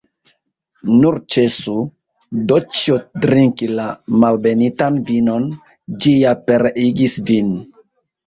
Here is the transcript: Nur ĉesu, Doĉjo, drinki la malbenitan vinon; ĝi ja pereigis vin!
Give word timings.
Nur 1.01 1.17
ĉesu, 1.33 1.73
Doĉjo, 2.51 2.97
drinki 3.25 3.69
la 3.81 3.85
malbenitan 4.23 4.97
vinon; 5.11 5.45
ĝi 6.05 6.15
ja 6.23 6.33
pereigis 6.49 7.19
vin! 7.29 7.53